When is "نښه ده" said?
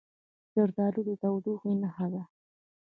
1.81-2.21